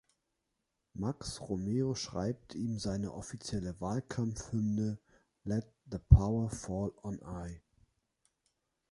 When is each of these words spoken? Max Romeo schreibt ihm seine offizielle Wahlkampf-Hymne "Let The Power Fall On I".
Max 0.95 1.39
Romeo 1.41 1.93
schreibt 1.93 2.55
ihm 2.55 2.79
seine 2.79 3.13
offizielle 3.13 3.79
Wahlkampf-Hymne 3.79 4.97
"Let 5.43 5.67
The 5.91 5.99
Power 5.99 6.49
Fall 6.49 6.89
On 7.03 7.19
I". 7.19 7.61